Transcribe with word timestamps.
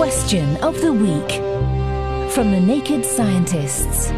Question 0.00 0.56
of 0.62 0.80
the 0.80 0.94
Week 0.94 1.30
from 2.32 2.52
the 2.52 2.58
Naked 2.58 3.04
Scientists. 3.04 4.08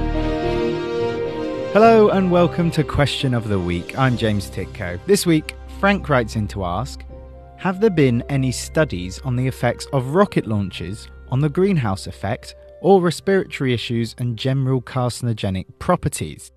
Hello 1.73 2.11
and 2.11 2.31
welcome 2.31 2.71
to 2.71 2.85
Question 2.85 3.35
of 3.35 3.49
the 3.49 3.59
Week. 3.59 3.99
I'm 3.99 4.17
James 4.17 4.49
Tytko. 4.49 5.05
This 5.07 5.27
week, 5.27 5.57
Frank 5.81 6.09
writes 6.09 6.37
in 6.37 6.47
to 6.47 6.65
ask 6.65 7.05
Have 7.57 7.81
there 7.81 7.91
been 7.91 8.23
any 8.29 8.53
studies 8.53 9.19
on 9.25 9.35
the 9.35 9.49
effects 9.49 9.87
of 9.93 10.15
rocket 10.15 10.47
launches 10.47 11.09
on 11.33 11.41
the 11.41 11.49
greenhouse 11.49 12.07
effect 12.07 12.55
or 12.81 13.03
respiratory 13.03 13.75
issues 13.75 14.15
and 14.19 14.37
general 14.37 14.81
carcinogenic 14.81 15.67
properties? 15.81 16.53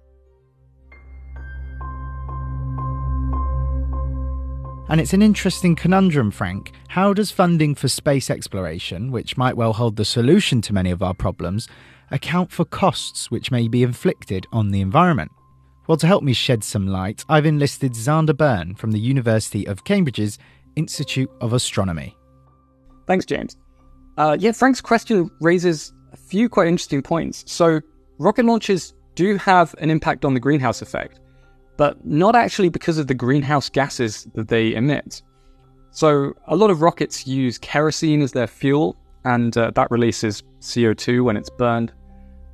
And 4.88 5.02
it's 5.02 5.14
an 5.14 5.24
interesting 5.24 5.76
conundrum, 5.76 6.30
Frank. 6.30 6.72
How 6.90 7.12
does 7.12 7.32
funding 7.32 7.74
for 7.74 7.88
space 7.88 8.30
exploration, 8.30 9.12
which 9.12 9.36
might 9.36 9.58
well 9.58 9.74
hold 9.74 9.96
the 9.96 10.06
solution 10.06 10.62
to 10.62 10.74
many 10.74 10.92
of 10.92 11.02
our 11.02 11.16
problems, 11.16 11.68
account 12.12 12.52
for 12.52 12.66
costs 12.66 13.32
which 13.32 13.50
may 13.50 13.68
be 13.68 13.82
inflicted 13.82 14.46
on 14.52 14.70
the 14.70 14.82
environment? 14.82 15.32
Well, 15.88 15.98
to 15.98 16.06
help 16.08 16.24
me 16.24 16.34
shed 16.34 16.64
some 16.64 16.88
light, 16.88 17.26
I've 17.28 17.48
enlisted 17.48 17.94
Xander 17.94 18.38
Byrne 18.38 18.76
from 18.76 18.92
the 18.92 19.00
University 19.00 19.68
of 19.68 19.86
Cambridge's 19.86 20.38
Institute 20.76 21.32
of 21.42 21.54
Astronomy. 21.54 22.16
Thanks, 23.08 23.26
James. 23.26 23.58
Uh, 24.18 24.38
yeah, 24.40 24.52
Frank's 24.52 24.82
question 24.82 25.32
raises 25.42 25.94
a 26.14 26.18
few 26.18 26.48
quite 26.48 26.68
interesting 26.68 27.02
points. 27.02 27.44
So, 27.52 27.82
rocket 28.20 28.46
launches 28.46 28.94
do 29.16 29.38
have 29.38 29.74
an 29.80 29.90
impact 29.90 30.26
on 30.26 30.36
the 30.36 30.40
greenhouse 30.40 30.84
effect 30.84 31.20
but 31.78 32.06
not 32.06 32.36
actually 32.36 32.70
because 32.70 32.98
of 32.98 33.08
the 33.08 33.14
greenhouse 33.14 33.70
gases 33.70 34.28
that 34.36 34.48
they 34.48 34.74
emit. 34.74 35.22
So, 35.92 36.34
a 36.48 36.56
lot 36.56 36.70
of 36.70 36.82
rockets 36.82 37.26
use 37.26 37.58
kerosene 37.58 38.22
as 38.22 38.34
their 38.34 38.48
fuel, 38.48 38.98
and 39.24 39.56
uh, 39.58 39.72
that 39.76 39.90
releases 39.92 40.44
CO2 40.60 41.24
when 41.24 41.38
it's 41.38 41.50
burned. 41.50 41.94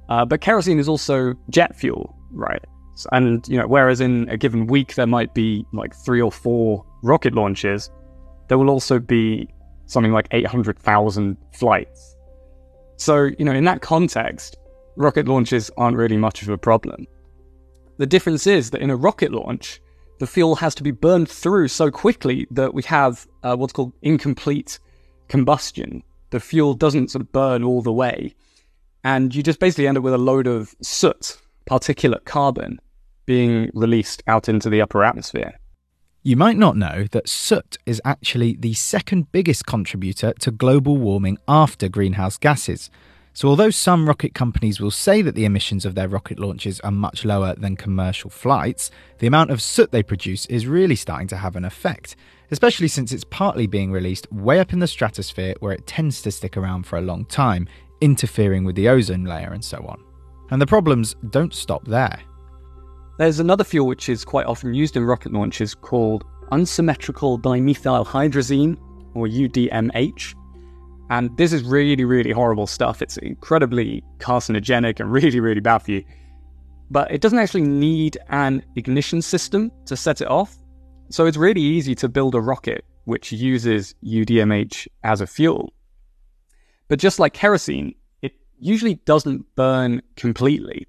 Uh, 0.09 0.25
but 0.25 0.41
kerosene 0.41 0.79
is 0.79 0.87
also 0.87 1.33
jet 1.49 1.75
fuel, 1.75 2.15
right? 2.31 2.63
And 3.11 3.47
you 3.47 3.57
know, 3.57 3.67
whereas 3.67 4.01
in 4.01 4.29
a 4.29 4.37
given 4.37 4.67
week 4.67 4.95
there 4.95 5.07
might 5.07 5.33
be 5.33 5.65
like 5.73 5.95
three 5.95 6.21
or 6.21 6.31
four 6.31 6.85
rocket 7.01 7.33
launches, 7.33 7.89
there 8.47 8.57
will 8.57 8.69
also 8.69 8.99
be 8.99 9.47
something 9.85 10.11
like 10.11 10.27
800,000 10.31 11.37
flights. 11.53 12.15
So, 12.97 13.29
you 13.39 13.45
know, 13.45 13.51
in 13.51 13.63
that 13.65 13.81
context, 13.81 14.57
rocket 14.95 15.27
launches 15.27 15.71
aren't 15.77 15.97
really 15.97 16.17
much 16.17 16.41
of 16.41 16.49
a 16.49 16.57
problem. 16.57 17.07
The 18.01 18.07
difference 18.07 18.47
is 18.47 18.71
that 18.71 18.81
in 18.81 18.89
a 18.89 18.95
rocket 18.95 19.31
launch, 19.31 19.79
the 20.17 20.25
fuel 20.25 20.55
has 20.55 20.73
to 20.73 20.81
be 20.81 20.89
burned 20.89 21.29
through 21.29 21.67
so 21.67 21.91
quickly 21.91 22.47
that 22.49 22.73
we 22.73 22.81
have 22.81 23.27
uh, 23.43 23.55
what's 23.55 23.73
called 23.73 23.93
incomplete 24.01 24.79
combustion. 25.27 26.01
The 26.31 26.39
fuel 26.39 26.73
doesn't 26.73 27.11
sort 27.11 27.21
of 27.21 27.31
burn 27.31 27.63
all 27.63 27.83
the 27.83 27.93
way. 27.93 28.33
And 29.03 29.35
you 29.35 29.43
just 29.43 29.59
basically 29.59 29.87
end 29.87 29.99
up 29.99 30.03
with 30.03 30.15
a 30.15 30.17
load 30.17 30.47
of 30.47 30.73
soot, 30.81 31.37
particulate 31.69 32.25
carbon, 32.25 32.81
being 33.27 33.69
released 33.75 34.23
out 34.25 34.49
into 34.49 34.67
the 34.67 34.81
upper 34.81 35.03
atmosphere. 35.03 35.59
You 36.23 36.35
might 36.35 36.57
not 36.57 36.75
know 36.75 37.05
that 37.11 37.29
soot 37.29 37.77
is 37.85 38.01
actually 38.03 38.55
the 38.55 38.73
second 38.73 39.31
biggest 39.31 39.67
contributor 39.67 40.33
to 40.39 40.49
global 40.49 40.97
warming 40.97 41.37
after 41.47 41.87
greenhouse 41.87 42.39
gases. 42.39 42.89
So, 43.33 43.47
although 43.47 43.69
some 43.69 44.07
rocket 44.07 44.33
companies 44.33 44.81
will 44.81 44.91
say 44.91 45.21
that 45.21 45.35
the 45.35 45.45
emissions 45.45 45.85
of 45.85 45.95
their 45.95 46.09
rocket 46.09 46.37
launches 46.37 46.81
are 46.81 46.91
much 46.91 47.23
lower 47.23 47.55
than 47.55 47.77
commercial 47.77 48.29
flights, 48.29 48.91
the 49.19 49.27
amount 49.27 49.51
of 49.51 49.61
soot 49.61 49.91
they 49.91 50.03
produce 50.03 50.45
is 50.47 50.67
really 50.67 50.97
starting 50.97 51.29
to 51.29 51.37
have 51.37 51.55
an 51.55 51.63
effect, 51.63 52.17
especially 52.51 52.89
since 52.89 53.13
it's 53.13 53.23
partly 53.23 53.67
being 53.67 53.91
released 53.91 54.31
way 54.33 54.59
up 54.59 54.73
in 54.73 54.79
the 54.79 54.87
stratosphere 54.87 55.55
where 55.61 55.71
it 55.71 55.87
tends 55.87 56.21
to 56.21 56.31
stick 56.31 56.57
around 56.57 56.85
for 56.85 56.97
a 56.97 57.01
long 57.01 57.23
time, 57.25 57.69
interfering 58.01 58.65
with 58.65 58.75
the 58.75 58.89
ozone 58.89 59.23
layer 59.23 59.53
and 59.53 59.63
so 59.63 59.77
on. 59.87 60.03
And 60.49 60.61
the 60.61 60.67
problems 60.67 61.15
don't 61.29 61.53
stop 61.53 61.85
there. 61.87 62.19
There's 63.17 63.39
another 63.39 63.63
fuel 63.63 63.87
which 63.87 64.09
is 64.09 64.25
quite 64.25 64.45
often 64.45 64.73
used 64.73 64.97
in 64.97 65.05
rocket 65.05 65.31
launches 65.31 65.73
called 65.73 66.25
unsymmetrical 66.51 67.39
dimethyl 67.39 68.05
hydrazine, 68.05 68.77
or 69.13 69.27
UDMH. 69.27 70.35
And 71.11 71.35
this 71.35 71.51
is 71.51 71.65
really, 71.65 72.05
really 72.05 72.31
horrible 72.31 72.65
stuff. 72.65 73.01
It's 73.01 73.17
incredibly 73.17 74.01
carcinogenic 74.19 75.01
and 75.01 75.11
really, 75.19 75.41
really 75.41 75.59
bad 75.59 75.79
for 75.79 75.91
you. 75.91 76.05
But 76.89 77.11
it 77.11 77.19
doesn't 77.19 77.37
actually 77.37 77.63
need 77.63 78.17
an 78.29 78.63
ignition 78.77 79.21
system 79.21 79.71
to 79.87 79.97
set 79.97 80.21
it 80.21 80.29
off. 80.29 80.55
So 81.09 81.25
it's 81.25 81.35
really 81.35 81.59
easy 81.59 81.95
to 81.95 82.07
build 82.07 82.33
a 82.33 82.39
rocket 82.39 82.85
which 83.03 83.33
uses 83.33 83.93
UDMH 84.05 84.87
as 85.03 85.19
a 85.19 85.27
fuel. 85.27 85.73
But 86.87 86.99
just 86.99 87.19
like 87.19 87.33
kerosene, 87.33 87.93
it 88.21 88.31
usually 88.57 88.95
doesn't 89.05 89.45
burn 89.57 90.01
completely. 90.15 90.87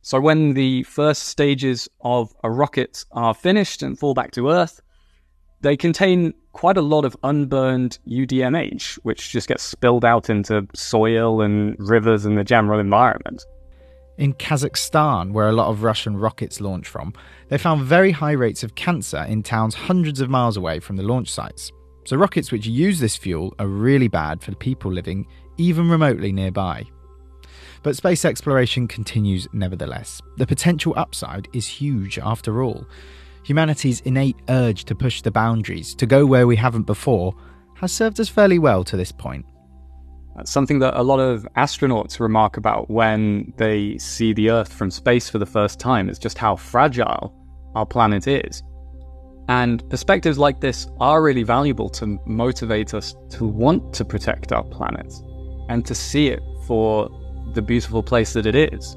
So 0.00 0.20
when 0.20 0.54
the 0.54 0.84
first 0.84 1.24
stages 1.24 1.86
of 2.00 2.32
a 2.42 2.50
rocket 2.50 3.04
are 3.12 3.34
finished 3.34 3.82
and 3.82 3.98
fall 3.98 4.14
back 4.14 4.30
to 4.32 4.48
Earth, 4.48 4.80
they 5.60 5.76
contain 5.76 6.34
quite 6.52 6.76
a 6.76 6.82
lot 6.82 7.04
of 7.04 7.16
unburned 7.22 7.98
UDMH, 8.08 8.94
which 9.02 9.30
just 9.30 9.48
gets 9.48 9.62
spilled 9.62 10.04
out 10.04 10.30
into 10.30 10.66
soil 10.74 11.42
and 11.42 11.76
rivers 11.78 12.24
and 12.24 12.36
the 12.38 12.44
general 12.44 12.80
environment. 12.80 13.44
In 14.18 14.34
Kazakhstan, 14.34 15.32
where 15.32 15.48
a 15.48 15.52
lot 15.52 15.68
of 15.68 15.82
Russian 15.82 16.16
rockets 16.16 16.60
launch 16.60 16.88
from, 16.88 17.12
they 17.48 17.58
found 17.58 17.82
very 17.82 18.10
high 18.10 18.32
rates 18.32 18.62
of 18.62 18.74
cancer 18.74 19.24
in 19.28 19.42
towns 19.42 19.74
hundreds 19.74 20.20
of 20.20 20.28
miles 20.28 20.56
away 20.56 20.80
from 20.80 20.96
the 20.96 21.02
launch 21.02 21.30
sites. 21.30 21.72
So, 22.04 22.16
rockets 22.16 22.50
which 22.50 22.66
use 22.66 22.98
this 22.98 23.16
fuel 23.16 23.54
are 23.58 23.66
really 23.66 24.08
bad 24.08 24.42
for 24.42 24.54
people 24.54 24.92
living 24.92 25.26
even 25.56 25.88
remotely 25.88 26.32
nearby. 26.32 26.84
But 27.82 27.96
space 27.96 28.24
exploration 28.24 28.88
continues 28.88 29.46
nevertheless. 29.52 30.20
The 30.36 30.46
potential 30.46 30.94
upside 30.96 31.48
is 31.52 31.66
huge 31.66 32.18
after 32.18 32.62
all. 32.62 32.86
Humanity's 33.44 34.00
innate 34.02 34.36
urge 34.48 34.84
to 34.84 34.94
push 34.94 35.22
the 35.22 35.30
boundaries, 35.30 35.94
to 35.96 36.06
go 36.06 36.26
where 36.26 36.46
we 36.46 36.56
haven't 36.56 36.82
before, 36.82 37.34
has 37.76 37.92
served 37.92 38.20
us 38.20 38.28
fairly 38.28 38.58
well 38.58 38.84
to 38.84 38.96
this 38.96 39.12
point. 39.12 39.46
That's 40.36 40.50
something 40.50 40.78
that 40.80 40.98
a 40.98 41.02
lot 41.02 41.18
of 41.18 41.46
astronauts 41.56 42.20
remark 42.20 42.56
about 42.56 42.90
when 42.90 43.52
they 43.56 43.98
see 43.98 44.32
the 44.32 44.50
Earth 44.50 44.72
from 44.72 44.90
space 44.90 45.28
for 45.28 45.38
the 45.38 45.46
first 45.46 45.80
time, 45.80 46.08
is 46.08 46.18
just 46.18 46.38
how 46.38 46.56
fragile 46.56 47.34
our 47.74 47.86
planet 47.86 48.26
is. 48.26 48.62
And 49.48 49.88
perspectives 49.90 50.38
like 50.38 50.60
this 50.60 50.86
are 51.00 51.22
really 51.22 51.42
valuable 51.42 51.88
to 51.90 52.18
motivate 52.26 52.94
us 52.94 53.16
to 53.30 53.44
want 53.44 53.92
to 53.94 54.04
protect 54.04 54.52
our 54.52 54.62
planet 54.62 55.12
and 55.68 55.84
to 55.86 55.94
see 55.94 56.28
it 56.28 56.40
for 56.66 57.08
the 57.54 57.62
beautiful 57.62 58.02
place 58.02 58.32
that 58.34 58.46
it 58.46 58.54
is. 58.54 58.96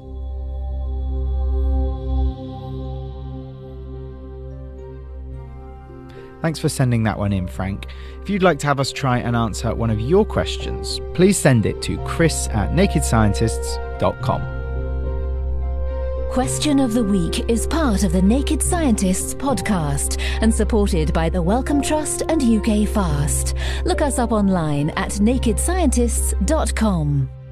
Thanks 6.44 6.58
for 6.58 6.68
sending 6.68 7.04
that 7.04 7.18
one 7.18 7.32
in, 7.32 7.48
Frank. 7.48 7.86
If 8.20 8.28
you'd 8.28 8.42
like 8.42 8.58
to 8.58 8.66
have 8.66 8.78
us 8.78 8.92
try 8.92 9.16
and 9.16 9.34
answer 9.34 9.74
one 9.74 9.88
of 9.88 9.98
your 9.98 10.26
questions, 10.26 11.00
please 11.14 11.38
send 11.38 11.64
it 11.64 11.80
to 11.80 11.96
chris 12.04 12.48
at 12.48 12.72
nakedscientists.com. 12.72 14.42
Question 16.30 16.80
of 16.80 16.92
the 16.92 17.02
Week 17.02 17.48
is 17.48 17.66
part 17.66 18.04
of 18.04 18.12
the 18.12 18.20
Naked 18.20 18.62
Scientists 18.62 19.32
podcast 19.32 20.20
and 20.42 20.54
supported 20.54 21.14
by 21.14 21.30
the 21.30 21.40
Wellcome 21.40 21.80
Trust 21.80 22.20
and 22.28 22.42
UK 22.42 22.86
Fast. 22.86 23.54
Look 23.86 24.02
us 24.02 24.18
up 24.18 24.30
online 24.30 24.90
at 24.90 25.12
nakedscientists.com. 25.12 27.43